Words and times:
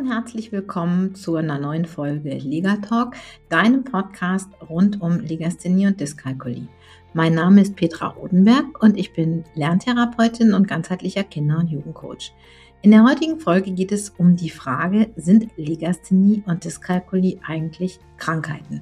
und 0.00 0.10
herzlich 0.10 0.50
willkommen 0.50 1.14
zu 1.14 1.36
einer 1.36 1.58
neuen 1.58 1.84
Folge 1.84 2.30
Liga 2.38 2.76
Talk, 2.76 3.16
deinem 3.50 3.84
Podcast 3.84 4.48
rund 4.66 5.02
um 5.02 5.20
Legasthenie 5.20 5.88
und 5.88 6.00
Dyskalkulie. 6.00 6.68
Mein 7.12 7.34
Name 7.34 7.60
ist 7.60 7.76
Petra 7.76 8.06
Rodenberg 8.06 8.82
und 8.82 8.96
ich 8.96 9.12
bin 9.12 9.44
Lerntherapeutin 9.54 10.54
und 10.54 10.66
ganzheitlicher 10.66 11.22
Kinder- 11.24 11.58
und 11.58 11.68
Jugendcoach. 11.68 12.32
In 12.80 12.92
der 12.92 13.04
heutigen 13.04 13.40
Folge 13.40 13.72
geht 13.72 13.92
es 13.92 14.08
um 14.08 14.36
die 14.36 14.48
Frage, 14.48 15.10
sind 15.16 15.48
Legasthenie 15.58 16.44
und 16.46 16.64
Dyskalkulie 16.64 17.38
eigentlich 17.46 18.00
Krankheiten? 18.16 18.80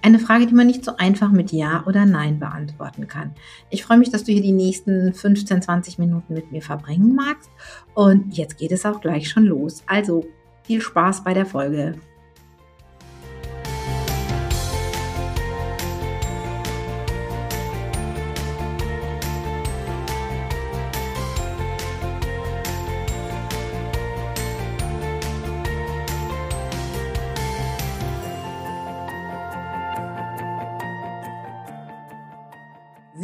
Eine 0.00 0.18
Frage, 0.18 0.46
die 0.46 0.54
man 0.54 0.66
nicht 0.66 0.82
so 0.82 0.96
einfach 0.96 1.30
mit 1.30 1.52
Ja 1.52 1.84
oder 1.86 2.06
Nein 2.06 2.38
beantworten 2.38 3.06
kann. 3.06 3.34
Ich 3.68 3.84
freue 3.84 3.98
mich, 3.98 4.10
dass 4.10 4.24
du 4.24 4.32
hier 4.32 4.40
die 4.40 4.52
nächsten 4.52 5.12
15, 5.12 5.60
20 5.60 5.98
Minuten 5.98 6.32
mit 6.32 6.52
mir 6.52 6.62
verbringen 6.62 7.14
magst. 7.14 7.50
Und 7.92 8.34
jetzt 8.34 8.56
geht 8.56 8.72
es 8.72 8.86
auch 8.86 9.02
gleich 9.02 9.28
schon 9.28 9.44
los. 9.44 9.82
Also 9.86 10.24
viel 10.64 10.80
Spaß 10.80 11.22
bei 11.22 11.34
der 11.34 11.46
Folge. 11.46 11.94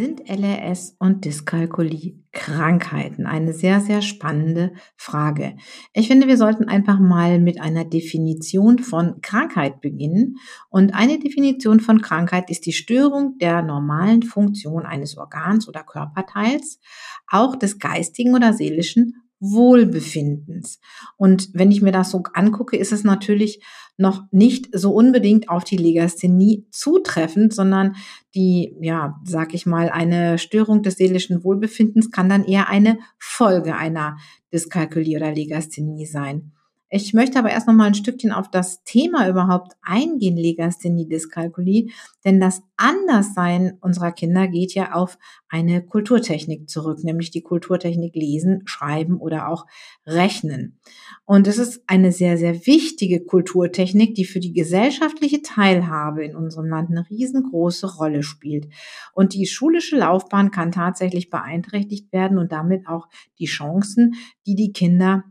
Sind 0.01 0.31
LRS 0.31 0.97
und 0.99 1.27
Dyskalkulie 1.27 2.25
Krankheiten? 2.33 3.27
Eine 3.27 3.53
sehr, 3.53 3.83
sehr 3.83 4.01
spannende 4.01 4.73
Frage. 4.97 5.59
Ich 5.93 6.09
finde, 6.09 6.27
wir 6.27 6.39
sollten 6.39 6.65
einfach 6.65 6.99
mal 6.99 7.39
mit 7.39 7.61
einer 7.61 7.85
Definition 7.85 8.79
von 8.79 9.21
Krankheit 9.21 9.83
beginnen. 9.83 10.37
Und 10.71 10.95
eine 10.95 11.19
Definition 11.19 11.81
von 11.81 12.01
Krankheit 12.01 12.49
ist 12.49 12.65
die 12.65 12.73
Störung 12.73 13.37
der 13.43 13.61
normalen 13.61 14.23
Funktion 14.23 14.87
eines 14.87 15.19
Organs 15.19 15.69
oder 15.69 15.85
Körperteils, 15.85 16.81
auch 17.29 17.55
des 17.55 17.79
geistigen 17.79 18.35
oder 18.35 18.55
seelischen 18.55 19.17
Wohlbefindens. 19.39 20.81
Und 21.19 21.51
wenn 21.53 21.71
ich 21.71 21.83
mir 21.83 21.93
das 21.93 22.11
so 22.11 22.23
angucke, 22.33 22.79
ist 22.79 22.93
es 22.93 23.05
natürlich 23.05 23.63
noch 24.01 24.25
nicht 24.31 24.69
so 24.73 24.93
unbedingt 24.93 25.49
auf 25.49 25.65
die 25.65 25.77
Legasthenie 25.77 26.67
zutreffend, 26.71 27.55
sondern 27.55 27.97
die, 28.35 28.77
ja, 28.81 29.21
sag 29.25 29.55
ich 29.55 29.67
mal, 29.67 29.91
eine 29.91 30.39
Störung 30.39 30.83
des 30.83 30.97
seelischen 30.97 31.45
Wohlbefindens 31.45 32.11
kann 32.11 32.29
dann 32.29 32.45
eher 32.45 32.69
eine 32.69 32.99
Folge 33.19 33.77
einer 33.77 34.17
Dyskalkulie 34.53 35.17
oder 35.17 35.33
Legasthenie 35.33 36.07
sein. 36.07 36.53
Ich 36.93 37.15
möchte 37.15 37.39
aber 37.39 37.51
erst 37.51 37.69
noch 37.69 37.75
mal 37.75 37.87
ein 37.87 37.95
Stückchen 37.95 38.33
auf 38.33 38.51
das 38.51 38.83
Thema 38.83 39.29
überhaupt 39.29 39.77
eingehen, 39.81 40.37
Legasthenie, 40.37 41.09
Dyskalkulie, 41.09 41.91
denn 42.25 42.41
das 42.41 42.63
Anderssein 42.77 43.79
unserer 43.81 44.11
Kinder 44.11 44.49
geht 44.49 44.75
ja 44.75 44.93
auf 44.93 45.17
eine 45.49 45.87
Kulturtechnik 45.87 46.69
zurück, 46.69 47.05
nämlich 47.05 47.31
die 47.31 47.43
Kulturtechnik 47.43 48.17
Lesen, 48.17 48.63
Schreiben 48.65 49.21
oder 49.21 49.49
auch 49.49 49.67
Rechnen. 50.05 50.81
Und 51.25 51.47
es 51.47 51.59
ist 51.59 51.81
eine 51.87 52.11
sehr, 52.11 52.37
sehr 52.37 52.67
wichtige 52.67 53.25
Kulturtechnik, 53.25 54.17
die 54.17 54.25
für 54.25 54.41
die 54.41 54.53
gesellschaftliche 54.53 55.43
Teilhabe 55.43 56.25
in 56.25 56.35
unserem 56.35 56.67
Land 56.67 56.91
eine 56.91 57.09
riesengroße 57.09 57.99
Rolle 57.99 58.25
spielt. 58.25 58.67
Und 59.13 59.35
die 59.35 59.47
schulische 59.47 59.97
Laufbahn 59.97 60.51
kann 60.51 60.73
tatsächlich 60.73 61.31
beeinträchtigt 61.31 62.13
werden 62.13 62.37
und 62.37 62.51
damit 62.51 62.89
auch 62.89 63.07
die 63.39 63.47
Chancen, 63.47 64.15
die 64.45 64.57
die 64.57 64.73
Kinder 64.73 65.23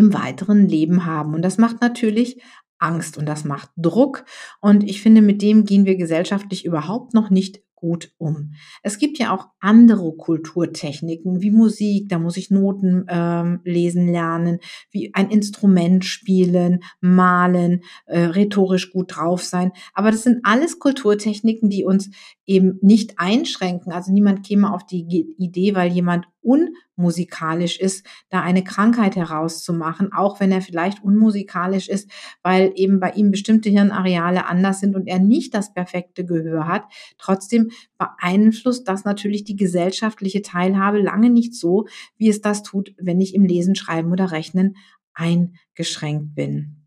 im 0.00 0.14
weiteren 0.14 0.66
Leben 0.66 1.04
haben. 1.04 1.34
Und 1.34 1.42
das 1.42 1.58
macht 1.58 1.82
natürlich 1.82 2.42
Angst 2.78 3.18
und 3.18 3.26
das 3.26 3.44
macht 3.44 3.70
Druck. 3.76 4.24
Und 4.60 4.82
ich 4.82 5.02
finde, 5.02 5.20
mit 5.20 5.42
dem 5.42 5.64
gehen 5.66 5.84
wir 5.84 5.96
gesellschaftlich 5.96 6.64
überhaupt 6.64 7.12
noch 7.12 7.28
nicht 7.28 7.60
gut 7.74 8.12
um. 8.18 8.52
Es 8.82 8.98
gibt 8.98 9.18
ja 9.18 9.34
auch 9.34 9.48
andere 9.58 10.12
Kulturtechniken 10.14 11.40
wie 11.40 11.50
Musik, 11.50 12.08
da 12.08 12.18
muss 12.18 12.36
ich 12.36 12.50
Noten 12.50 13.06
ähm, 13.08 13.60
lesen 13.64 14.08
lernen, 14.08 14.58
wie 14.90 15.14
ein 15.14 15.30
Instrument 15.30 16.04
spielen, 16.04 16.80
malen, 17.00 17.82
äh, 18.06 18.20
rhetorisch 18.20 18.92
gut 18.92 19.16
drauf 19.16 19.42
sein. 19.42 19.72
Aber 19.94 20.10
das 20.10 20.22
sind 20.22 20.40
alles 20.42 20.78
Kulturtechniken, 20.78 21.70
die 21.70 21.84
uns 21.84 22.10
eben 22.50 22.80
nicht 22.82 23.20
einschränken. 23.20 23.92
Also 23.92 24.12
niemand 24.12 24.44
käme 24.44 24.74
auf 24.74 24.84
die 24.84 25.34
Idee, 25.38 25.76
weil 25.76 25.92
jemand 25.92 26.26
unmusikalisch 26.42 27.78
ist, 27.78 28.04
da 28.28 28.40
eine 28.40 28.64
Krankheit 28.64 29.14
herauszumachen, 29.14 30.12
auch 30.12 30.40
wenn 30.40 30.50
er 30.50 30.60
vielleicht 30.60 31.04
unmusikalisch 31.04 31.88
ist, 31.88 32.10
weil 32.42 32.72
eben 32.74 32.98
bei 32.98 33.12
ihm 33.12 33.30
bestimmte 33.30 33.70
Hirnareale 33.70 34.46
anders 34.46 34.80
sind 34.80 34.96
und 34.96 35.06
er 35.06 35.20
nicht 35.20 35.54
das 35.54 35.72
perfekte 35.72 36.26
Gehör 36.26 36.66
hat. 36.66 36.82
Trotzdem 37.18 37.70
beeinflusst 37.98 38.88
das 38.88 39.04
natürlich 39.04 39.44
die 39.44 39.56
gesellschaftliche 39.56 40.42
Teilhabe 40.42 40.98
lange 40.98 41.30
nicht 41.30 41.54
so, 41.54 41.86
wie 42.16 42.28
es 42.28 42.40
das 42.40 42.64
tut, 42.64 42.92
wenn 42.98 43.20
ich 43.20 43.32
im 43.32 43.44
Lesen, 43.44 43.76
Schreiben 43.76 44.10
oder 44.10 44.32
Rechnen 44.32 44.74
eingeschränkt 45.14 46.34
bin. 46.34 46.79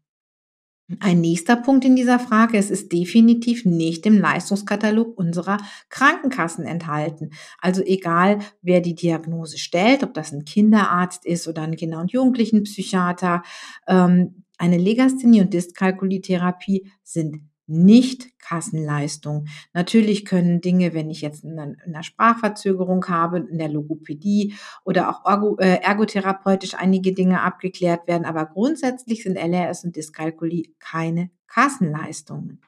Ein 0.99 1.21
nächster 1.21 1.55
Punkt 1.55 1.85
in 1.85 1.95
dieser 1.95 2.19
Frage, 2.19 2.57
es 2.57 2.69
ist 2.69 2.91
definitiv 2.91 3.63
nicht 3.63 4.05
im 4.05 4.19
Leistungskatalog 4.19 5.17
unserer 5.17 5.57
Krankenkassen 5.89 6.65
enthalten. 6.65 7.31
Also 7.59 7.81
egal, 7.83 8.39
wer 8.61 8.81
die 8.81 8.93
Diagnose 8.93 9.57
stellt, 9.57 10.03
ob 10.03 10.13
das 10.13 10.33
ein 10.33 10.43
Kinderarzt 10.43 11.25
ist 11.25 11.47
oder 11.47 11.61
ein 11.61 11.77
Kinder- 11.77 12.01
und 12.01 12.11
Jugendlichenpsychiater, 12.11 13.43
ähm, 13.87 14.43
eine 14.57 14.77
Legasthenie- 14.77 15.41
und 15.41 15.53
Dyskalkulietherapie 15.53 16.91
sind 17.01 17.41
nicht 17.67 18.37
Kassenleistung. 18.39 19.47
Natürlich 19.73 20.25
können 20.25 20.61
Dinge, 20.61 20.93
wenn 20.93 21.09
ich 21.09 21.21
jetzt 21.21 21.45
eine, 21.45 21.77
eine 21.85 22.03
Sprachverzögerung 22.03 23.05
habe, 23.07 23.39
in 23.39 23.57
der 23.57 23.69
Logopädie 23.69 24.55
oder 24.83 25.09
auch 25.09 25.59
äh, 25.59 25.79
ergotherapeutisch 25.81 26.75
einige 26.75 27.13
Dinge 27.13 27.41
abgeklärt 27.41 28.07
werden, 28.07 28.25
aber 28.25 28.45
grundsätzlich 28.45 29.23
sind 29.23 29.37
LRS 29.37 29.85
und 29.85 29.95
Dyskalkulie 29.95 30.73
keine 30.79 31.29
Kassenleistungen. 31.47 32.61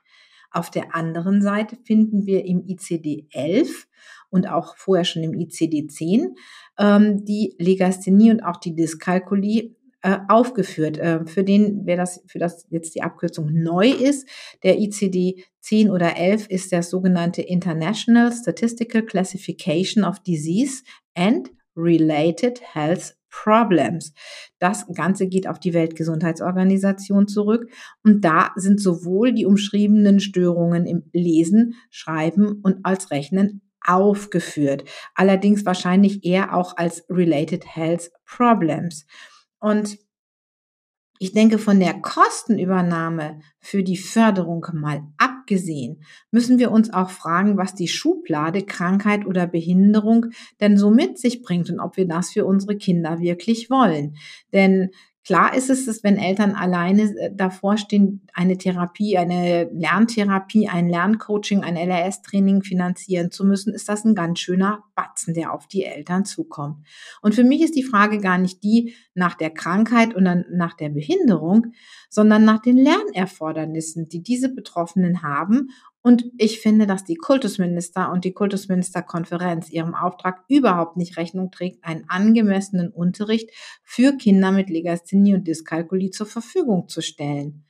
Auf 0.52 0.72
der 0.72 0.96
anderen 0.96 1.42
Seite 1.42 1.76
finden 1.76 2.26
wir 2.26 2.46
im 2.46 2.62
ICD-11 2.66 3.88
und 4.30 4.48
auch 4.48 4.78
vorher 4.78 5.04
schon 5.04 5.24
im 5.24 5.34
ICD-10 5.34 6.30
ähm, 6.78 7.26
die 7.26 7.56
Legasthenie 7.60 8.32
und 8.32 8.42
auch 8.42 8.56
die 8.58 8.74
Dyskalkulie 8.74 9.76
äh, 10.06 10.20
aufgeführt. 10.28 11.00
Äh, 11.00 11.26
für 11.26 11.44
den, 11.44 11.82
wer 11.86 11.98
das, 11.98 12.24
für 12.28 12.38
das 12.38 12.68
jetzt 12.70 12.94
die 12.94 13.02
Abkürzung 13.02 13.52
neu 13.52 13.90
ist, 13.90 14.30
der 14.62 14.80
ICD 14.80 15.44
10 15.62 15.90
oder 15.90 16.16
11 16.16 16.48
ist 16.48 16.72
der 16.72 16.84
sogenannte 16.84 17.42
International 17.42 18.32
Statistical 18.32 19.02
Classification 19.02 20.04
of 20.04 20.20
Disease 20.20 20.84
and 21.16 21.50
Related 21.76 22.62
Health 22.76 23.16
Problems. 23.32 24.14
Das 24.60 24.86
Ganze 24.94 25.26
geht 25.26 25.48
auf 25.48 25.60
die 25.60 25.74
Weltgesundheitsorganisation 25.74 27.28
zurück 27.28 27.68
und 28.04 28.24
da 28.24 28.52
sind 28.58 28.80
sowohl 28.80 29.34
die 29.34 29.48
umschriebenen 29.48 30.20
Störungen 30.20 30.86
im 30.86 31.10
Lesen, 31.14 31.74
Schreiben 31.90 32.60
und 32.62 32.86
als 32.86 33.10
Rechnen 33.10 33.64
aufgeführt. 33.84 34.84
Allerdings 35.16 35.66
wahrscheinlich 35.66 36.24
eher 36.24 36.56
auch 36.56 36.78
als 36.78 37.06
Related 37.10 37.66
Health 37.76 38.12
Problems. 38.24 39.08
Und 39.66 39.98
ich 41.18 41.34
denke, 41.34 41.58
von 41.58 41.80
der 41.80 41.96
Kostenübernahme 41.96 43.40
für 43.60 43.82
die 43.82 43.98
Förderung 43.98 44.64
mal 44.74 45.02
abgesehen, 45.18 46.04
müssen 46.30 46.60
wir 46.60 46.70
uns 46.70 46.94
auch 46.94 47.10
fragen, 47.10 47.58
was 47.58 47.74
die 47.74 47.88
Schublade 47.88 48.64
Krankheit 48.64 49.26
oder 49.26 49.48
Behinderung 49.48 50.28
denn 50.62 50.78
so 50.78 50.92
mit 50.92 51.18
sich 51.18 51.42
bringt 51.42 51.72
und 51.72 51.80
ob 51.80 51.98
wir 51.98 52.08
das 52.08 52.30
für 52.30 52.46
unsere 52.46 52.78
Kinder 52.78 53.22
wirklich 53.22 53.72
wollen. 53.72 54.18
Denn 54.54 54.92
Klar 55.26 55.56
ist 55.56 55.72
es, 55.72 55.88
dass 55.88 56.04
wenn 56.04 56.18
Eltern 56.18 56.52
alleine 56.52 57.02
äh, 57.02 57.32
davor 57.34 57.78
stehen, 57.78 58.22
eine 58.34 58.60
Therapie, 58.60 59.18
eine 59.18 59.68
Lerntherapie, 59.74 60.70
ein 60.70 60.88
Lerncoaching, 60.88 61.64
ein 61.64 61.76
LRS-Training 61.76 62.62
finanzieren 62.62 63.32
zu 63.32 63.44
müssen, 63.44 63.74
ist 63.74 63.90
das 63.90 64.06
ein 64.06 64.14
ganz 64.14 64.40
schöner 64.40 64.84
Batzen, 64.94 65.34
der 65.34 65.52
auf 65.52 65.66
die 65.68 65.84
Eltern 65.84 66.26
zukommt. 66.26 66.86
Und 67.24 67.34
für 67.34 67.44
mich 67.44 67.64
ist 67.64 67.76
die 67.76 67.84
Frage 67.84 68.20
gar 68.20 68.38
nicht 68.38 68.64
die 68.64 68.94
nach 69.16 69.34
der 69.34 69.50
Krankheit 69.50 70.14
und 70.14 70.26
nach 70.52 70.76
der 70.76 70.90
Behinderung, 70.90 71.74
sondern 72.10 72.46
nach 72.46 72.62
den 72.62 72.78
Lernerfordernissen, 72.78 74.08
die 74.08 74.22
diese 74.22 74.54
Betroffenen 74.54 75.24
haben 75.24 75.70
und 76.06 76.26
ich 76.38 76.60
finde, 76.60 76.86
dass 76.86 77.04
die 77.04 77.16
Kultusminister 77.16 78.12
und 78.12 78.26
die 78.26 78.32
Kultusministerkonferenz 78.32 79.72
ihrem 79.72 79.96
Auftrag 79.96 80.44
überhaupt 80.48 80.98
nicht 80.98 81.18
Rechnung 81.18 81.50
trägt, 81.50 81.84
einen 81.84 82.08
angemessenen 82.08 82.90
Unterricht 82.92 83.50
für 83.84 84.16
Kinder 84.16 84.52
mit 84.52 84.70
Legasthenie 84.70 85.34
und 85.34 85.48
Dyskalkulie 85.48 86.12
zur 86.12 86.28
Verfügung 86.28 86.90
zu 86.90 87.02
stellen. 87.02 87.66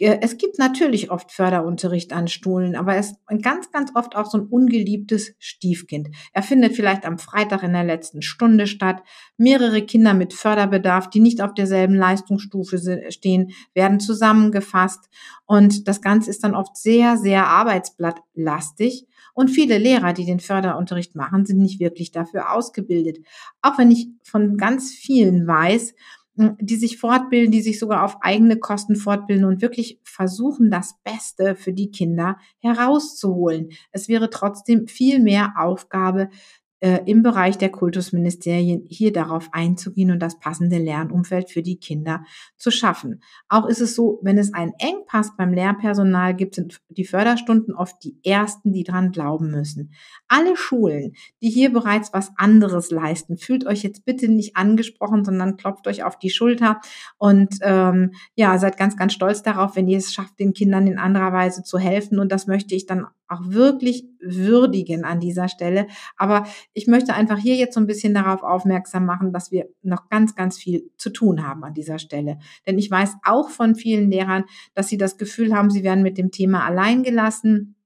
Es 0.00 0.38
gibt 0.38 0.58
natürlich 0.58 1.10
oft 1.10 1.30
Förderunterricht 1.30 2.14
an 2.14 2.26
Stuhlen, 2.26 2.74
aber 2.74 2.96
es 2.96 3.10
ist 3.10 3.42
ganz, 3.42 3.70
ganz 3.70 3.92
oft 3.94 4.16
auch 4.16 4.24
so 4.24 4.38
ein 4.38 4.46
ungeliebtes 4.46 5.34
Stiefkind. 5.38 6.08
Er 6.32 6.42
findet 6.42 6.74
vielleicht 6.74 7.04
am 7.04 7.18
Freitag 7.18 7.62
in 7.62 7.74
der 7.74 7.84
letzten 7.84 8.22
Stunde 8.22 8.66
statt. 8.66 9.02
Mehrere 9.36 9.82
Kinder 9.82 10.14
mit 10.14 10.32
Förderbedarf, 10.32 11.10
die 11.10 11.20
nicht 11.20 11.42
auf 11.42 11.52
derselben 11.52 11.94
Leistungsstufe 11.94 13.10
stehen, 13.10 13.50
werden 13.74 14.00
zusammengefasst. 14.00 15.10
Und 15.44 15.86
das 15.86 16.00
Ganze 16.00 16.30
ist 16.30 16.44
dann 16.44 16.54
oft 16.54 16.78
sehr, 16.78 17.18
sehr 17.18 17.46
arbeitsblattlastig. 17.46 19.06
Und 19.34 19.48
viele 19.48 19.78
Lehrer, 19.78 20.12
die 20.12 20.24
den 20.24 20.40
Förderunterricht 20.40 21.14
machen, 21.14 21.44
sind 21.44 21.58
nicht 21.58 21.78
wirklich 21.78 22.10
dafür 22.10 22.52
ausgebildet. 22.52 23.18
Auch 23.62 23.78
wenn 23.78 23.90
ich 23.90 24.08
von 24.22 24.56
ganz 24.56 24.92
vielen 24.92 25.46
weiß, 25.46 25.94
die 26.34 26.76
sich 26.76 26.98
fortbilden, 26.98 27.50
die 27.50 27.60
sich 27.60 27.78
sogar 27.78 28.04
auf 28.04 28.16
eigene 28.22 28.56
Kosten 28.56 28.96
fortbilden 28.96 29.44
und 29.44 29.62
wirklich 29.62 30.00
versuchen, 30.04 30.70
das 30.70 30.94
Beste 31.04 31.54
für 31.56 31.72
die 31.72 31.90
Kinder 31.90 32.36
herauszuholen. 32.60 33.70
Es 33.92 34.08
wäre 34.08 34.30
trotzdem 34.30 34.86
viel 34.86 35.20
mehr 35.20 35.54
Aufgabe 35.58 36.30
äh, 36.80 37.00
im 37.06 37.22
Bereich 37.22 37.58
der 37.58 37.70
Kultusministerien 37.70 38.84
hier 38.88 39.12
darauf 39.12 39.48
einzugehen 39.52 40.10
und 40.10 40.20
das 40.20 40.38
passende 40.38 40.78
Lernumfeld 40.78 41.50
für 41.50 41.62
die 41.62 41.76
Kinder 41.76 42.24
zu 42.56 42.70
schaffen. 42.70 43.22
Auch 43.48 43.66
ist 43.66 43.80
es 43.80 43.94
so, 43.94 44.18
wenn 44.22 44.38
es 44.38 44.52
einen 44.54 44.72
Engpass 44.78 45.36
beim 45.36 45.52
Lehrpersonal 45.52 46.34
gibt, 46.34 46.54
sind 46.54 46.80
die 46.88 47.04
Förderstunden 47.04 47.74
oft 47.74 48.02
die 48.02 48.18
ersten, 48.24 48.72
die 48.72 48.84
dran 48.84 49.12
glauben 49.12 49.50
müssen. 49.50 49.92
Alle 50.28 50.56
Schulen, 50.56 51.12
die 51.42 51.50
hier 51.50 51.72
bereits 51.72 52.12
was 52.12 52.30
anderes 52.36 52.90
leisten, 52.90 53.36
fühlt 53.36 53.66
euch 53.66 53.82
jetzt 53.82 54.04
bitte 54.04 54.28
nicht 54.28 54.56
angesprochen, 54.56 55.24
sondern 55.24 55.56
klopft 55.56 55.86
euch 55.86 56.02
auf 56.02 56.18
die 56.18 56.30
Schulter 56.30 56.80
und 57.18 57.56
ähm, 57.62 58.12
ja, 58.34 58.58
seid 58.58 58.76
ganz, 58.76 58.96
ganz 58.96 59.12
stolz 59.12 59.42
darauf, 59.42 59.76
wenn 59.76 59.88
ihr 59.88 59.98
es 59.98 60.12
schafft, 60.12 60.38
den 60.38 60.52
Kindern 60.52 60.86
in 60.86 60.98
anderer 60.98 61.32
Weise 61.32 61.62
zu 61.62 61.78
helfen. 61.78 62.18
Und 62.18 62.32
das 62.32 62.46
möchte 62.46 62.74
ich 62.74 62.86
dann 62.86 63.06
auch 63.30 63.40
wirklich 63.44 64.04
würdigen 64.20 65.04
an 65.04 65.20
dieser 65.20 65.48
Stelle. 65.48 65.86
Aber 66.16 66.46
ich 66.72 66.86
möchte 66.86 67.14
einfach 67.14 67.38
hier 67.38 67.56
jetzt 67.56 67.74
so 67.74 67.80
ein 67.80 67.86
bisschen 67.86 68.14
darauf 68.14 68.42
aufmerksam 68.42 69.04
machen, 69.04 69.32
dass 69.32 69.50
wir 69.50 69.68
noch 69.82 70.08
ganz, 70.08 70.34
ganz 70.34 70.56
viel 70.56 70.90
zu 70.96 71.10
tun 71.10 71.46
haben 71.46 71.64
an 71.64 71.74
dieser 71.74 71.98
Stelle. 71.98 72.38
Denn 72.66 72.78
ich 72.78 72.90
weiß 72.90 73.16
auch 73.24 73.50
von 73.50 73.74
vielen 73.74 74.10
Lehrern, 74.10 74.44
dass 74.74 74.88
sie 74.88 74.98
das 74.98 75.18
Gefühl 75.18 75.54
haben, 75.54 75.70
sie 75.70 75.82
werden 75.82 76.02
mit 76.02 76.16
dem 76.16 76.30
Thema 76.30 76.64
allein 76.64 77.02
gelassen. 77.02 77.76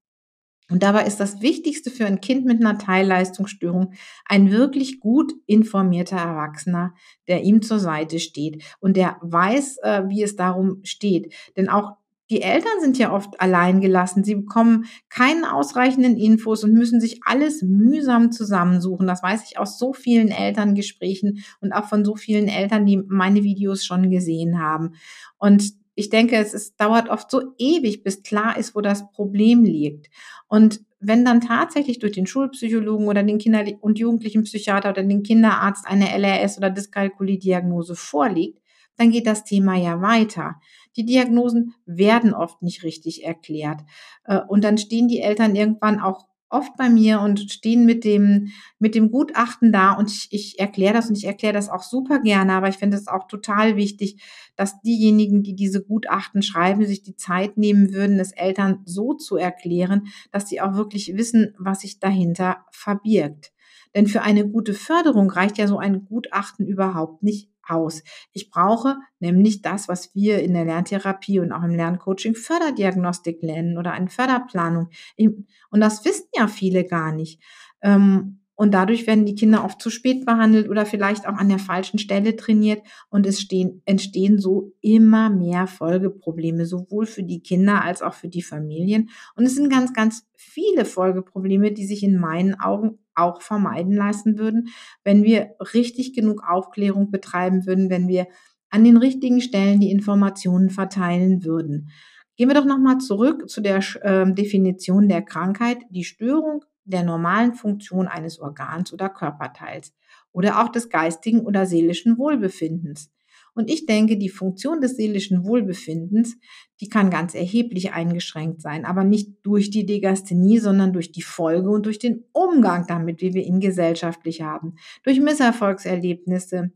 Und 0.70 0.82
dabei 0.82 1.06
ist 1.06 1.20
das 1.20 1.42
Wichtigste 1.42 1.90
für 1.90 2.06
ein 2.06 2.20
Kind 2.20 2.46
mit 2.46 2.60
einer 2.60 2.78
Teilleistungsstörung 2.78 3.92
ein 4.26 4.50
wirklich 4.50 4.98
gut 4.98 5.32
informierter 5.46 6.16
Erwachsener, 6.16 6.94
der 7.28 7.42
ihm 7.42 7.62
zur 7.62 7.78
Seite 7.78 8.18
steht 8.18 8.62
und 8.80 8.96
der 8.96 9.18
weiß, 9.20 9.78
äh, 9.82 10.02
wie 10.08 10.22
es 10.22 10.36
darum 10.36 10.80
steht. 10.82 11.34
Denn 11.56 11.68
auch 11.68 11.96
die 12.30 12.40
Eltern 12.40 12.80
sind 12.80 12.98
ja 12.98 13.12
oft 13.12 13.40
allein 13.40 13.80
gelassen. 13.80 14.24
Sie 14.24 14.34
bekommen 14.34 14.86
keinen 15.10 15.44
ausreichenden 15.44 16.16
Infos 16.16 16.64
und 16.64 16.72
müssen 16.72 17.00
sich 17.00 17.20
alles 17.24 17.62
mühsam 17.62 18.32
zusammensuchen. 18.32 19.06
Das 19.06 19.22
weiß 19.22 19.42
ich 19.50 19.58
aus 19.58 19.78
so 19.78 19.92
vielen 19.92 20.28
Elterngesprächen 20.28 21.44
und 21.60 21.72
auch 21.72 21.84
von 21.84 22.04
so 22.04 22.16
vielen 22.16 22.48
Eltern, 22.48 22.86
die 22.86 22.96
meine 22.96 23.42
Videos 23.42 23.84
schon 23.84 24.10
gesehen 24.10 24.58
haben. 24.58 24.94
Und 25.38 25.74
ich 25.96 26.08
denke, 26.08 26.36
es 26.36 26.54
ist, 26.54 26.80
dauert 26.80 27.08
oft 27.08 27.30
so 27.30 27.52
ewig, 27.58 28.02
bis 28.02 28.22
klar 28.22 28.56
ist, 28.56 28.74
wo 28.74 28.80
das 28.80 29.10
Problem 29.12 29.62
liegt. 29.62 30.08
Und 30.48 30.80
wenn 30.98 31.24
dann 31.24 31.40
tatsächlich 31.40 31.98
durch 31.98 32.12
den 32.12 32.26
Schulpsychologen 32.26 33.06
oder 33.06 33.22
den 33.22 33.38
Kinder- 33.38 33.64
und 33.80 33.98
Jugendlichenpsychiater 33.98 34.90
oder 34.90 35.02
den 35.02 35.22
Kinderarzt 35.22 35.86
eine 35.86 36.08
LRS 36.16 36.56
oder 36.56 36.70
Dyskalkulie-Diagnose 36.70 37.94
vorliegt, 37.94 38.58
dann 38.96 39.10
geht 39.10 39.26
das 39.26 39.44
Thema 39.44 39.76
ja 39.76 40.00
weiter. 40.00 40.56
Die 40.96 41.04
Diagnosen 41.04 41.74
werden 41.86 42.34
oft 42.34 42.62
nicht 42.62 42.82
richtig 42.82 43.24
erklärt. 43.24 43.80
Äh, 44.24 44.40
und 44.48 44.64
dann 44.64 44.78
stehen 44.78 45.08
die 45.08 45.20
Eltern 45.20 45.56
irgendwann 45.56 46.00
auch 46.00 46.26
oft 46.54 46.76
bei 46.76 46.88
mir 46.88 47.20
und 47.20 47.50
stehen 47.50 47.84
mit 47.84 48.04
dem, 48.04 48.52
mit 48.78 48.94
dem 48.94 49.10
Gutachten 49.10 49.72
da 49.72 49.92
und 49.92 50.10
ich, 50.10 50.28
ich 50.30 50.58
erkläre 50.58 50.94
das 50.94 51.08
und 51.08 51.18
ich 51.18 51.24
erkläre 51.24 51.52
das 51.52 51.68
auch 51.68 51.82
super 51.82 52.20
gerne, 52.20 52.52
aber 52.52 52.68
ich 52.68 52.76
finde 52.76 52.96
es 52.96 53.08
auch 53.08 53.26
total 53.26 53.76
wichtig, 53.76 54.22
dass 54.56 54.80
diejenigen, 54.82 55.42
die 55.42 55.56
diese 55.56 55.82
Gutachten 55.82 56.42
schreiben, 56.42 56.86
sich 56.86 57.02
die 57.02 57.16
Zeit 57.16 57.58
nehmen 57.58 57.92
würden, 57.92 58.20
es 58.20 58.30
Eltern 58.30 58.82
so 58.84 59.14
zu 59.14 59.36
erklären, 59.36 60.06
dass 60.30 60.48
sie 60.48 60.60
auch 60.60 60.74
wirklich 60.74 61.16
wissen, 61.16 61.54
was 61.58 61.80
sich 61.80 61.98
dahinter 61.98 62.64
verbirgt. 62.70 63.52
Denn 63.94 64.06
für 64.06 64.22
eine 64.22 64.48
gute 64.48 64.74
Förderung 64.74 65.30
reicht 65.30 65.58
ja 65.58 65.66
so 65.66 65.78
ein 65.78 66.04
Gutachten 66.04 66.66
überhaupt 66.66 67.22
nicht 67.22 67.50
aus. 67.68 68.02
Ich 68.32 68.50
brauche 68.50 68.96
nämlich 69.18 69.62
das, 69.62 69.88
was 69.88 70.14
wir 70.14 70.42
in 70.42 70.54
der 70.54 70.64
Lerntherapie 70.64 71.40
und 71.40 71.52
auch 71.52 71.62
im 71.62 71.74
Lerncoaching 71.74 72.34
Förderdiagnostik 72.34 73.42
nennen 73.42 73.78
oder 73.78 73.92
eine 73.92 74.08
Förderplanung. 74.08 74.88
Und 75.18 75.80
das 75.80 76.04
wissen 76.04 76.28
ja 76.36 76.48
viele 76.48 76.84
gar 76.84 77.12
nicht. 77.12 77.40
Ähm, 77.82 78.40
und 78.56 78.72
dadurch 78.72 79.06
werden 79.06 79.26
die 79.26 79.34
Kinder 79.34 79.64
oft 79.64 79.82
zu 79.82 79.90
spät 79.90 80.24
behandelt 80.24 80.68
oder 80.68 80.86
vielleicht 80.86 81.26
auch 81.26 81.34
an 81.34 81.48
der 81.48 81.58
falschen 81.58 81.98
Stelle 81.98 82.36
trainiert. 82.36 82.82
Und 83.10 83.26
es 83.26 83.40
stehen, 83.40 83.82
entstehen 83.84 84.38
so 84.38 84.72
immer 84.80 85.28
mehr 85.28 85.66
Folgeprobleme, 85.66 86.64
sowohl 86.64 87.06
für 87.06 87.24
die 87.24 87.40
Kinder 87.40 87.82
als 87.82 88.00
auch 88.00 88.14
für 88.14 88.28
die 88.28 88.42
Familien. 88.42 89.10
Und 89.34 89.44
es 89.44 89.56
sind 89.56 89.70
ganz, 89.70 89.92
ganz 89.92 90.26
viele 90.36 90.84
Folgeprobleme, 90.84 91.72
die 91.72 91.86
sich 91.86 92.04
in 92.04 92.18
meinen 92.18 92.58
Augen 92.60 92.98
auch 93.14 93.42
vermeiden 93.42 93.94
lassen 93.94 94.38
würden, 94.38 94.68
wenn 95.04 95.24
wir 95.24 95.54
richtig 95.72 96.14
genug 96.14 96.42
Aufklärung 96.46 97.10
betreiben 97.10 97.66
würden, 97.66 97.90
wenn 97.90 98.08
wir 98.08 98.26
an 98.70 98.84
den 98.84 98.96
richtigen 98.96 99.40
Stellen 99.40 99.80
die 99.80 99.90
Informationen 99.90 100.70
verteilen 100.70 101.44
würden. 101.44 101.90
Gehen 102.36 102.48
wir 102.48 102.54
doch 102.54 102.64
nochmal 102.64 102.98
zurück 102.98 103.48
zu 103.48 103.60
der 103.60 103.78
äh, 104.02 104.32
Definition 104.32 105.08
der 105.08 105.22
Krankheit, 105.22 105.78
die 105.90 106.04
Störung 106.04 106.64
der 106.84 107.04
normalen 107.04 107.54
Funktion 107.54 108.08
eines 108.08 108.40
Organs 108.40 108.92
oder 108.92 109.08
Körperteils 109.08 109.94
oder 110.32 110.60
auch 110.60 110.68
des 110.68 110.90
geistigen 110.90 111.40
oder 111.40 111.66
seelischen 111.66 112.18
Wohlbefindens. 112.18 113.13
Und 113.54 113.70
ich 113.70 113.86
denke, 113.86 114.16
die 114.16 114.28
Funktion 114.28 114.80
des 114.80 114.96
seelischen 114.96 115.44
Wohlbefindens, 115.44 116.36
die 116.80 116.88
kann 116.88 117.10
ganz 117.10 117.34
erheblich 117.34 117.92
eingeschränkt 117.92 118.60
sein, 118.60 118.84
aber 118.84 119.04
nicht 119.04 119.30
durch 119.42 119.70
die 119.70 119.86
Degasthenie, 119.86 120.58
sondern 120.58 120.92
durch 120.92 121.12
die 121.12 121.22
Folge 121.22 121.70
und 121.70 121.86
durch 121.86 121.98
den 121.98 122.24
Umgang 122.32 122.86
damit, 122.86 123.20
wie 123.20 123.32
wir 123.32 123.44
ihn 123.44 123.60
gesellschaftlich 123.60 124.42
haben, 124.42 124.74
durch 125.04 125.20
Misserfolgserlebnisse. 125.20 126.72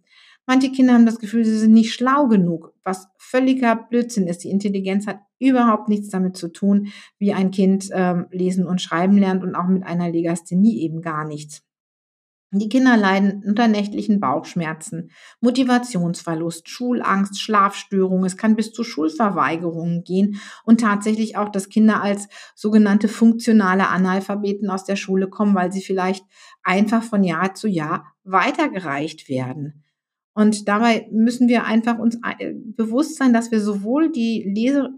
Manche 0.46 0.72
Kinder 0.72 0.94
haben 0.94 1.04
das 1.04 1.18
Gefühl, 1.18 1.44
sie 1.44 1.58
sind 1.58 1.74
nicht 1.74 1.92
schlau 1.92 2.26
genug, 2.26 2.72
was 2.82 3.08
völliger 3.18 3.76
Blödsinn 3.76 4.26
ist. 4.26 4.44
Die 4.44 4.50
Intelligenz 4.50 5.06
hat 5.06 5.20
überhaupt 5.38 5.90
nichts 5.90 6.08
damit 6.08 6.38
zu 6.38 6.48
tun, 6.48 6.88
wie 7.18 7.34
ein 7.34 7.50
Kind 7.50 7.90
ähm, 7.92 8.26
lesen 8.30 8.66
und 8.66 8.80
schreiben 8.80 9.18
lernt 9.18 9.42
und 9.42 9.54
auch 9.54 9.68
mit 9.68 9.84
einer 9.84 10.10
Legasthenie 10.10 10.80
eben 10.80 11.02
gar 11.02 11.26
nichts. 11.26 11.67
Die 12.50 12.70
Kinder 12.70 12.96
leiden 12.96 13.42
unter 13.46 13.68
nächtlichen 13.68 14.20
Bauchschmerzen, 14.20 15.10
Motivationsverlust, 15.40 16.66
Schulangst, 16.70 17.38
Schlafstörungen. 17.38 18.24
Es 18.24 18.38
kann 18.38 18.56
bis 18.56 18.72
zu 18.72 18.84
Schulverweigerungen 18.84 20.02
gehen 20.02 20.40
und 20.64 20.80
tatsächlich 20.80 21.36
auch, 21.36 21.50
dass 21.50 21.68
Kinder 21.68 22.02
als 22.02 22.28
sogenannte 22.54 23.08
funktionale 23.08 23.88
Analphabeten 23.88 24.70
aus 24.70 24.84
der 24.84 24.96
Schule 24.96 25.28
kommen, 25.28 25.54
weil 25.54 25.72
sie 25.72 25.82
vielleicht 25.82 26.24
einfach 26.62 27.02
von 27.02 27.22
Jahr 27.22 27.54
zu 27.54 27.68
Jahr 27.68 28.14
weitergereicht 28.24 29.28
werden. 29.28 29.84
Und 30.32 30.68
dabei 30.68 31.06
müssen 31.10 31.48
wir 31.48 31.64
einfach 31.64 31.98
uns 31.98 32.16
äh, 32.38 32.54
bewusst 32.54 33.16
sein, 33.16 33.34
dass 33.34 33.50
wir 33.50 33.60
sowohl 33.60 34.10
die 34.10 34.50
Lese 34.54 34.90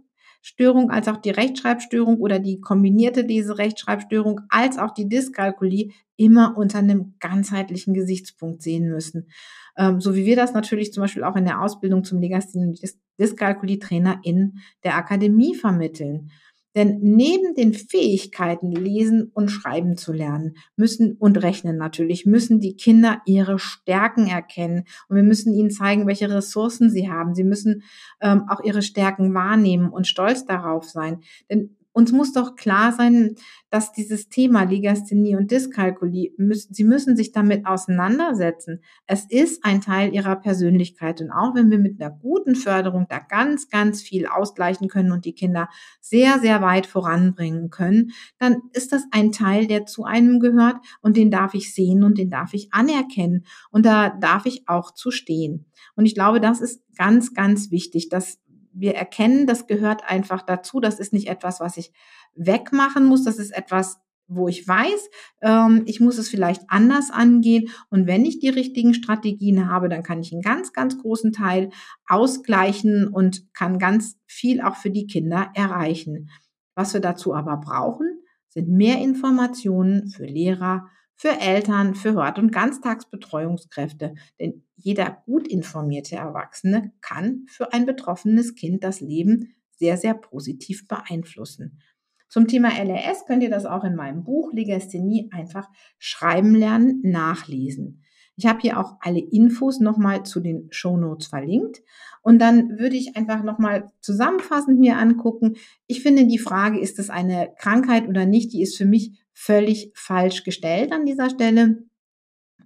Störung 0.42 0.90
als 0.90 1.08
auch 1.08 1.18
die 1.18 1.30
Rechtschreibstörung 1.30 2.18
oder 2.18 2.38
die 2.38 2.60
kombinierte 2.60 3.20
Leserechtschreibstörung 3.20 4.40
als 4.48 4.78
auch 4.78 4.92
die 4.92 5.08
Dyskalkulie 5.08 5.92
immer 6.16 6.56
unter 6.56 6.78
einem 6.78 7.14
ganzheitlichen 7.20 7.94
Gesichtspunkt 7.94 8.62
sehen 8.62 8.88
müssen. 8.88 9.28
Ähm, 9.76 10.00
so 10.00 10.14
wie 10.14 10.24
wir 10.24 10.36
das 10.36 10.52
natürlich 10.52 10.92
zum 10.92 11.02
Beispiel 11.02 11.24
auch 11.24 11.36
in 11.36 11.44
der 11.44 11.60
Ausbildung 11.62 12.04
zum 12.04 12.20
Legasthenie- 12.20 12.66
und 12.66 12.80
Dyskalkulie-Trainer 13.18 14.20
in 14.22 14.58
der 14.84 14.96
Akademie 14.96 15.54
vermitteln. 15.54 16.30
Denn 16.74 16.98
neben 17.02 17.54
den 17.54 17.74
Fähigkeiten, 17.74 18.70
lesen 18.70 19.30
und 19.34 19.48
schreiben 19.48 19.96
zu 19.96 20.12
lernen, 20.12 20.56
müssen 20.76 21.16
und 21.16 21.42
rechnen 21.42 21.76
natürlich, 21.76 22.26
müssen 22.26 22.60
die 22.60 22.76
Kinder 22.76 23.20
ihre 23.26 23.58
Stärken 23.58 24.28
erkennen. 24.28 24.84
Und 25.08 25.16
wir 25.16 25.24
müssen 25.24 25.52
ihnen 25.52 25.70
zeigen, 25.70 26.06
welche 26.06 26.30
Ressourcen 26.30 26.90
sie 26.90 27.10
haben. 27.10 27.34
Sie 27.34 27.44
müssen 27.44 27.82
ähm, 28.20 28.44
auch 28.48 28.62
ihre 28.62 28.82
Stärken 28.82 29.34
wahrnehmen 29.34 29.90
und 29.90 30.06
stolz 30.06 30.44
darauf 30.44 30.84
sein. 30.84 31.20
Denn 31.50 31.76
uns 32.00 32.12
muss 32.12 32.32
doch 32.32 32.56
klar 32.56 32.92
sein, 32.92 33.34
dass 33.68 33.92
dieses 33.92 34.28
Thema 34.28 34.64
Legasthenie 34.64 35.36
und 35.36 35.50
Dyskalkulie, 35.50 36.32
sie 36.70 36.84
müssen 36.84 37.14
sich 37.14 37.30
damit 37.30 37.66
auseinandersetzen. 37.66 38.80
Es 39.06 39.26
ist 39.26 39.64
ein 39.64 39.80
Teil 39.80 40.12
ihrer 40.12 40.36
Persönlichkeit. 40.36 41.20
Und 41.20 41.30
auch 41.30 41.54
wenn 41.54 41.70
wir 41.70 41.78
mit 41.78 42.00
einer 42.00 42.10
guten 42.10 42.56
Förderung 42.56 43.06
da 43.08 43.18
ganz, 43.18 43.68
ganz 43.68 44.00
viel 44.00 44.26
ausgleichen 44.26 44.88
können 44.88 45.12
und 45.12 45.24
die 45.26 45.34
Kinder 45.34 45.68
sehr, 46.00 46.40
sehr 46.40 46.62
weit 46.62 46.86
voranbringen 46.86 47.70
können, 47.70 48.12
dann 48.38 48.62
ist 48.72 48.92
das 48.92 49.04
ein 49.12 49.30
Teil, 49.30 49.66
der 49.66 49.84
zu 49.84 50.04
einem 50.04 50.40
gehört 50.40 50.76
und 51.02 51.16
den 51.16 51.30
darf 51.30 51.54
ich 51.54 51.74
sehen 51.74 52.02
und 52.02 52.18
den 52.18 52.30
darf 52.30 52.54
ich 52.54 52.72
anerkennen. 52.72 53.44
Und 53.70 53.84
da 53.84 54.08
darf 54.08 54.46
ich 54.46 54.66
auch 54.66 54.92
zu 54.92 55.10
stehen. 55.10 55.66
Und 55.94 56.06
ich 56.06 56.14
glaube, 56.14 56.40
das 56.40 56.60
ist 56.60 56.82
ganz, 56.96 57.34
ganz 57.34 57.70
wichtig, 57.70 58.08
dass 58.08 58.38
wir 58.72 58.94
erkennen, 58.94 59.46
das 59.46 59.66
gehört 59.66 60.04
einfach 60.08 60.42
dazu. 60.42 60.80
Das 60.80 61.00
ist 61.00 61.12
nicht 61.12 61.28
etwas, 61.28 61.60
was 61.60 61.76
ich 61.76 61.92
wegmachen 62.34 63.04
muss. 63.04 63.24
Das 63.24 63.38
ist 63.38 63.50
etwas, 63.50 63.98
wo 64.30 64.46
ich 64.46 64.66
weiß, 64.66 65.10
ähm, 65.42 65.82
ich 65.86 66.00
muss 66.00 66.16
es 66.16 66.28
vielleicht 66.28 66.62
anders 66.68 67.10
angehen. 67.10 67.68
Und 67.90 68.06
wenn 68.06 68.24
ich 68.24 68.38
die 68.38 68.48
richtigen 68.48 68.94
Strategien 68.94 69.68
habe, 69.68 69.88
dann 69.88 70.04
kann 70.04 70.20
ich 70.20 70.32
einen 70.32 70.40
ganz, 70.40 70.72
ganz 70.72 70.98
großen 70.98 71.32
Teil 71.32 71.70
ausgleichen 72.08 73.08
und 73.08 73.52
kann 73.52 73.78
ganz 73.78 74.16
viel 74.26 74.60
auch 74.60 74.76
für 74.76 74.90
die 74.90 75.06
Kinder 75.06 75.50
erreichen. 75.54 76.30
Was 76.76 76.94
wir 76.94 77.00
dazu 77.00 77.34
aber 77.34 77.56
brauchen, 77.56 78.20
sind 78.48 78.68
mehr 78.68 78.98
Informationen 78.98 80.08
für 80.08 80.24
Lehrer, 80.26 80.88
für 81.20 81.38
Eltern, 81.38 81.94
für 81.94 82.14
Hort- 82.14 82.38
und 82.38 82.50
Ganztagsbetreuungskräfte. 82.50 84.14
Denn 84.40 84.64
jeder 84.76 85.18
gut 85.26 85.46
informierte 85.46 86.16
Erwachsene 86.16 86.92
kann 87.02 87.44
für 87.46 87.74
ein 87.74 87.84
betroffenes 87.84 88.54
Kind 88.54 88.82
das 88.84 89.02
Leben 89.02 89.54
sehr, 89.70 89.98
sehr 89.98 90.14
positiv 90.14 90.88
beeinflussen. 90.88 91.82
Zum 92.30 92.46
Thema 92.46 92.70
LRS 92.70 93.26
könnt 93.26 93.42
ihr 93.42 93.50
das 93.50 93.66
auch 93.66 93.84
in 93.84 93.96
meinem 93.96 94.24
Buch 94.24 94.50
Legasthenie 94.54 95.28
einfach 95.30 95.68
schreiben 95.98 96.54
lernen, 96.54 97.02
nachlesen. 97.02 98.02
Ich 98.36 98.46
habe 98.46 98.60
hier 98.62 98.80
auch 98.80 98.94
alle 99.00 99.20
Infos 99.20 99.78
nochmal 99.78 100.22
zu 100.22 100.40
den 100.40 100.68
Show 100.70 100.96
Notes 100.96 101.26
verlinkt. 101.26 101.82
Und 102.22 102.38
dann 102.38 102.78
würde 102.78 102.96
ich 102.96 103.14
einfach 103.14 103.42
nochmal 103.42 103.92
zusammenfassend 104.00 104.80
mir 104.80 104.96
angucken. 104.96 105.56
Ich 105.86 106.02
finde, 106.02 106.26
die 106.26 106.38
Frage, 106.38 106.80
ist 106.80 106.98
es 106.98 107.10
eine 107.10 107.52
Krankheit 107.58 108.08
oder 108.08 108.24
nicht, 108.24 108.54
die 108.54 108.62
ist 108.62 108.78
für 108.78 108.86
mich 108.86 109.20
völlig 109.40 109.90
falsch 109.94 110.44
gestellt 110.44 110.92
an 110.92 111.06
dieser 111.06 111.30
Stelle. 111.30 111.78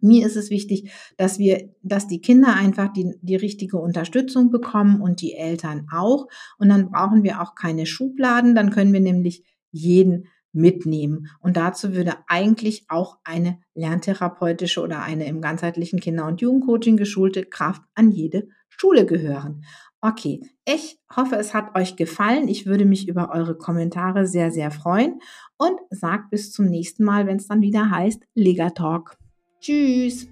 Mir 0.01 0.27
ist 0.27 0.35
es 0.35 0.51
wichtig, 0.51 0.91
dass 1.17 1.39
wir, 1.39 1.73
dass 1.83 2.09
die 2.09 2.21
Kinder 2.21 2.55
einfach 2.55 2.93
die, 2.93 3.15
die 3.23 3.37
richtige 3.37 3.79
Unterstützung 3.79 4.51
bekommen 4.51 5.01
und 5.01 5.21
die 5.21 5.35
Eltern 5.35 5.87
auch. 5.93 6.27
Und 6.59 6.69
dann 6.71 6.91
brauchen 6.91 7.23
wir 7.23 7.41
auch 7.41 7.55
keine 7.55 7.87
Schubladen. 7.87 8.57
Dann 8.57 8.71
können 8.71 8.93
wir 8.93 9.01
nämlich 9.01 9.45
jeden 9.71 10.27
mitnehmen. 10.53 11.29
Und 11.41 11.57
dazu 11.57 11.95
würde 11.95 12.17
eigentlich 12.27 12.87
auch 12.89 13.19
eine 13.23 13.61
lerntherapeutische 13.75 14.83
oder 14.83 15.01
eine 15.03 15.27
im 15.27 15.41
ganzheitlichen 15.41 16.01
Kinder- 16.01 16.27
und 16.27 16.41
Jugendcoaching 16.41 16.97
geschulte 16.97 17.45
Kraft 17.45 17.83
an 17.95 18.11
jede 18.11 18.49
Schule 18.77 19.07
gehören. 19.07 19.65
Okay, 20.01 20.43
ich 20.67 20.99
hoffe, 21.17 21.37
es 21.37 21.55
hat 21.55 21.75
euch 21.77 21.97
gefallen. 21.97 22.49
Ich 22.49 22.67
würde 22.67 22.85
mich 22.85 23.09
über 23.09 23.31
eure 23.33 23.57
Kommentare 23.57 24.27
sehr, 24.27 24.51
sehr 24.51 24.71
freuen 24.71 25.21
und 25.57 25.79
sagt 25.91 26.31
bis 26.31 26.53
zum 26.53 26.67
nächsten 26.67 27.05
Mal, 27.05 27.27
wenn 27.27 27.39
es 27.39 27.49
dann 27.49 27.63
wieder 27.63 27.91
heißt 27.91 28.23
Lega 28.35 28.71
Talk. 28.71 29.17
Tschüss! 29.61 30.29